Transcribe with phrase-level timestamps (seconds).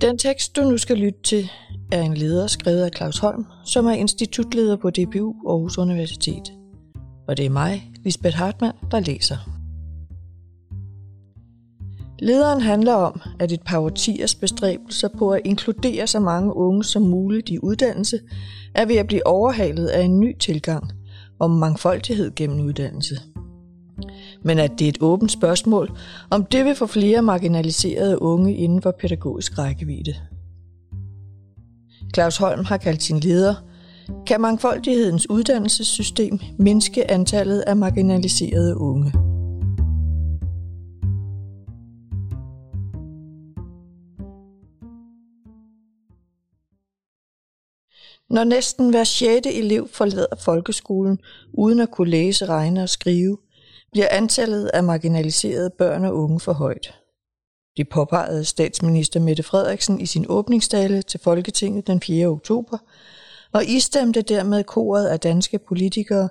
[0.00, 1.50] Den tekst, du nu skal lytte til,
[1.92, 6.52] er en leder skrevet af Claus Holm, som er institutleder på DBU Aarhus Universitet.
[7.28, 9.36] Og det er mig, Lisbeth Hartmann, der læser.
[12.18, 17.02] Lederen handler om, at et par årtiers bestræbelser på at inkludere så mange unge som
[17.02, 18.20] muligt i uddannelse
[18.74, 20.92] er ved at blive overhalet af en ny tilgang
[21.38, 23.20] om mangfoldighed gennem uddannelse–
[24.42, 25.98] men at det er et åbent spørgsmål,
[26.30, 30.14] om det vil få flere marginaliserede unge inden for pædagogisk rækkevidde.
[32.14, 33.54] Claus Holm har kaldt sin leder,
[34.26, 39.12] kan mangfoldighedens uddannelsessystem mindske antallet af marginaliserede unge?
[48.30, 51.18] Når næsten hver sjette elev forlader folkeskolen
[51.52, 53.36] uden at kunne læse, regne og skrive,
[53.92, 56.94] bliver antallet af marginaliserede børn og unge for højt.
[57.76, 62.26] Det påpegede statsminister Mette Frederiksen i sin åbningstale til Folketinget den 4.
[62.26, 62.78] oktober,
[63.52, 66.28] og istemte dermed koret af danske politikere,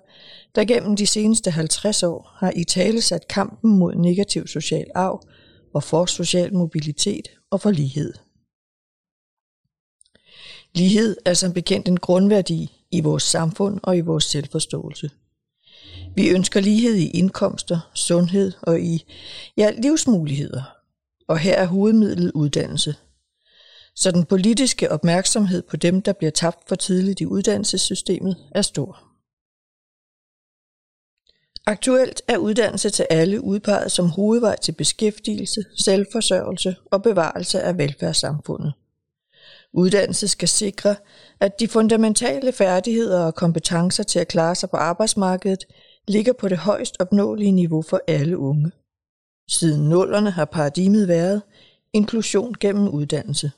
[0.56, 5.22] der gennem de seneste 50 år har i tale sat kampen mod negativ social arv
[5.74, 8.14] og for social mobilitet og for lighed.
[10.76, 15.10] Lighed er som bekendt en grundværdi i vores samfund og i vores selvforståelse.
[16.18, 19.06] Vi ønsker lighed i indkomster, sundhed og i
[19.58, 20.64] ja, livsmuligheder.
[21.28, 22.96] Og her er hovedmidlet uddannelse.
[23.96, 29.04] Så den politiske opmærksomhed på dem, der bliver tabt for tidligt i uddannelsessystemet, er stor.
[31.66, 38.74] Aktuelt er uddannelse til alle udpeget som hovedvej til beskæftigelse, selvforsørgelse og bevarelse af velfærdssamfundet.
[39.74, 40.96] Uddannelse skal sikre,
[41.40, 45.66] at de fundamentale færdigheder og kompetencer til at klare sig på arbejdsmarkedet
[46.08, 48.72] ligger på det højst opnåelige niveau for alle unge.
[49.50, 51.42] Siden nullerne har paradigmet været
[51.94, 53.52] inklusion gennem uddannelse.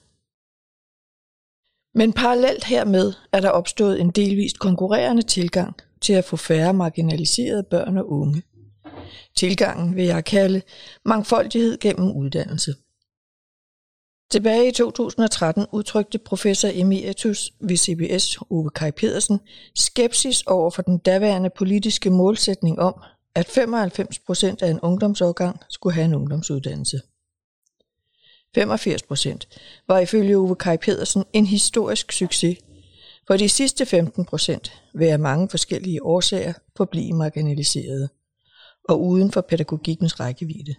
[1.93, 7.63] Men parallelt hermed er der opstået en delvist konkurrerende tilgang til at få færre marginaliserede
[7.63, 8.43] børn og unge.
[9.35, 10.61] Tilgangen vil jeg kalde
[11.05, 12.75] mangfoldighed gennem uddannelse.
[14.31, 19.39] Tilbage i 2013 udtrykte professor emeritus ved CBS Ove Kai Pedersen
[19.75, 23.01] skepsis over for den daværende politiske målsætning om,
[23.35, 27.01] at 95 procent af en ungdomsårgang skulle have en ungdomsuddannelse.
[28.55, 29.47] 85 procent
[29.87, 32.57] var ifølge Ove Kai Pedersen en historisk succes,
[33.27, 38.09] for de sidste 15 procent vil af mange forskellige årsager forblive marginaliserede
[38.89, 40.75] og uden for pædagogikkens rækkevidde.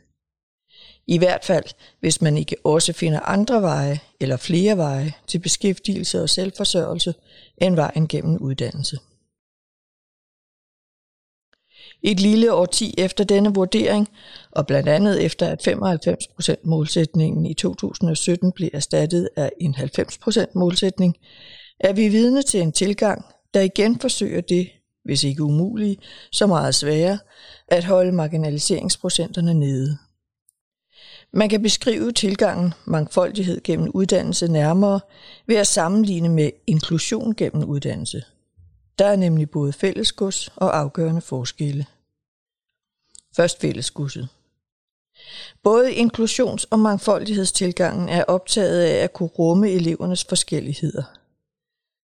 [1.10, 1.65] I hvert fald,
[2.00, 7.15] hvis man ikke også finder andre veje eller flere veje til beskæftigelse og selvforsørgelse
[7.59, 8.98] end vejen gennem uddannelse.
[12.03, 14.09] Et lille årti efter denne vurdering,
[14.50, 21.16] og blandt andet efter at 95% målsætningen i 2017 blev erstattet af en 90% målsætning,
[21.81, 24.69] er vi vidne til en tilgang, der igen forsøger det,
[25.04, 25.97] hvis ikke umulige,
[26.32, 27.19] så meget svære,
[27.69, 29.98] at holde marginaliseringsprocenterne nede.
[31.32, 35.00] Man kan beskrive tilgangen mangfoldighed gennem uddannelse nærmere
[35.46, 38.24] ved at sammenligne med inklusion gennem uddannelse.
[38.98, 41.86] Der er nemlig både fællesgods og afgørende forskelle.
[43.36, 44.28] Først fællesgudset.
[45.62, 51.02] Både inklusions- og mangfoldighedstilgangen er optaget af at kunne rumme elevernes forskelligheder.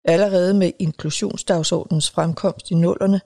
[0.06, 3.22] Allerede med inklusionsdagsordens fremkomst i nullerne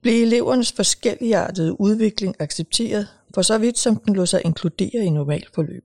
[0.00, 5.54] blev elevernes forskelligartede udvikling accepteret for så vidt som den lå sig inkludere i normalt
[5.54, 5.84] forløb.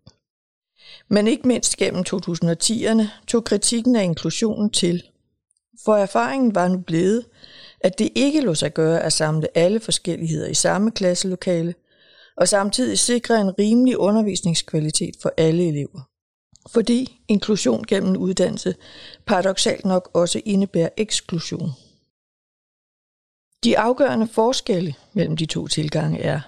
[1.09, 5.03] Men ikke mindst gennem 2010'erne tog kritikken af inklusionen til,
[5.85, 7.25] for erfaringen var nu blevet,
[7.80, 11.75] at det ikke lå sig gøre at samle alle forskelligheder i samme klasselokale,
[12.38, 16.02] og samtidig sikre en rimelig undervisningskvalitet for alle elever.
[16.69, 18.75] Fordi inklusion gennem uddannelse
[19.25, 21.69] paradoxalt nok også indebærer eksklusion.
[23.64, 26.41] De afgørende forskelle mellem de to tilgange er,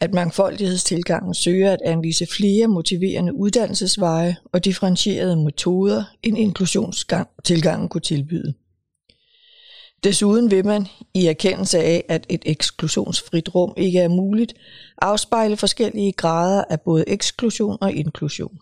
[0.00, 8.54] at mangfoldighedstilgangen søger at anvise flere motiverende uddannelsesveje og differentierede metoder, end inklusionstilgangen kunne tilbyde.
[10.04, 14.54] Desuden vil man, i erkendelse af, at et eksklusionsfrit rum ikke er muligt,
[15.02, 18.58] afspejle forskellige grader af både eksklusion og inklusion.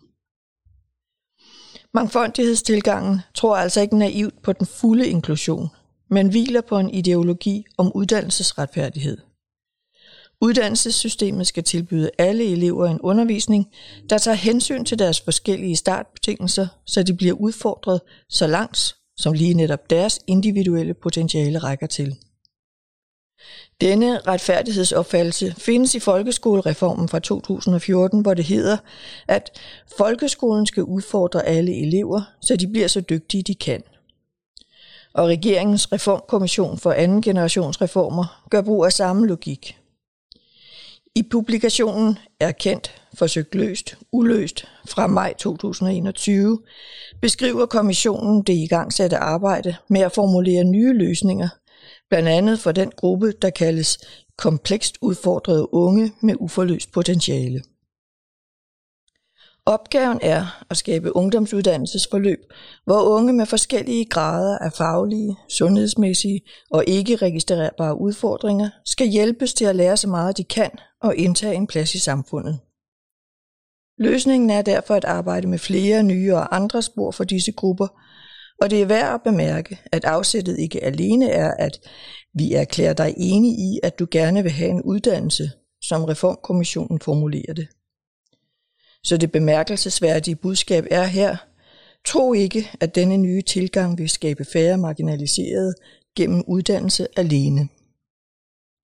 [1.95, 5.69] Mangfoldighedstilgangen tror altså ikke naivt på den fulde inklusion,
[6.11, 9.19] men hviler på en ideologi om uddannelsesretfærdighed–
[10.41, 13.67] Uddannelsessystemet skal tilbyde alle elever en undervisning,
[14.11, 19.55] der tager hensyn til deres forskellige startbetingelser, så de bliver udfordret så langt, som lige
[19.55, 22.17] netop deres individuelle potentiale rækker til.
[23.81, 28.77] Denne retfærdighedsopfattelse findes i folkeskolereformen fra 2014, hvor det hedder,
[29.29, 29.61] at
[29.99, 33.83] folkeskolen skal udfordre alle elever, så de bliver så dygtige de kan.
[35.15, 39.79] Og regeringens reformkommission for anden generations reformer gør brug af samme logik.
[41.17, 46.59] I publikationen Er kendt, forsøgt løst, uløst fra maj 2021
[47.21, 51.49] beskriver kommissionen det igangsatte arbejde med at formulere nye løsninger
[52.11, 53.99] blandt andet for den gruppe, der kaldes
[54.39, 57.63] komplekst udfordrede unge med uforløst potentiale.
[59.67, 62.39] Opgaven er at skabe ungdomsuddannelsesforløb,
[62.85, 66.41] hvor unge med forskellige grader af faglige, sundhedsmæssige
[66.71, 70.71] og ikke registrerbare udfordringer skal hjælpes til at lære så meget de kan
[71.03, 72.61] og indtage en plads i samfundet.
[73.99, 77.87] Løsningen er derfor at arbejde med flere nye og andre spor for disse grupper,
[78.61, 81.81] og det er værd at bemærke, at afsættet ikke alene er, at
[82.35, 85.51] vi erklærer dig enige i, at du gerne vil have en uddannelse,
[85.83, 87.69] som Reformkommissionen formulerer det.
[89.05, 91.37] Så det bemærkelsesværdige budskab er her,
[92.05, 95.75] tro ikke, at denne nye tilgang vil skabe færre marginaliserede
[96.17, 97.69] gennem uddannelse alene.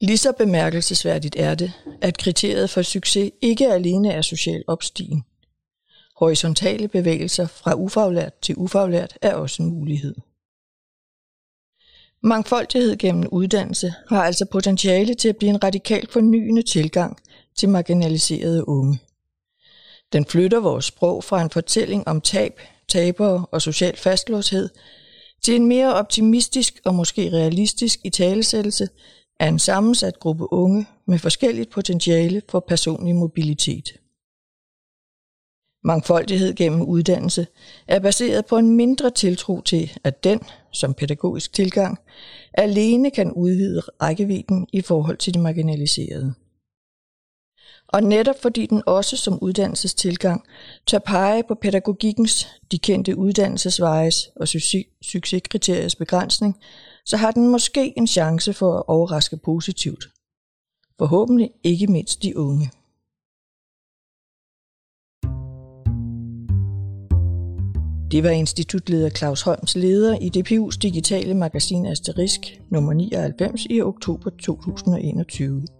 [0.00, 5.24] Lige så bemærkelsesværdigt er det, at kriteriet for succes ikke alene er social opstigen.
[6.16, 10.14] Horisontale bevægelser fra ufaglært til ufaglært er også en mulighed.
[12.22, 17.16] Mangfoldighed gennem uddannelse har altså potentiale til at blive en radikalt fornyende tilgang
[17.56, 18.98] til marginaliserede unge.
[20.12, 24.68] Den flytter vores sprog fra en fortælling om tab, tabere og social fastlåshed
[25.42, 28.88] til en mere optimistisk og måske realistisk italesættelse
[29.40, 34.00] af en sammensat gruppe unge med forskelligt potentiale for personlig mobilitet.
[35.84, 37.46] Mangfoldighed gennem uddannelse
[37.88, 40.40] er baseret på en mindre tiltro til, at den,
[40.72, 41.98] som pædagogisk tilgang,
[42.54, 46.34] alene kan udvide rækkevidden i forhold til de marginaliserede.
[47.92, 50.44] Og netop fordi den også som uddannelsestilgang
[50.86, 54.48] tør pege på pædagogikkens, de kendte uddannelsesvejes og
[55.02, 56.56] succeskriteriets begrænsning,
[57.04, 60.04] så har den måske en chance for at overraske positivt.
[60.98, 62.70] Forhåbentlig ikke mindst de unge.
[68.10, 72.40] Det var institutleder Claus Holms leder i DPU's digitale magasin Asterisk
[72.70, 75.79] nummer 99 i oktober 2021.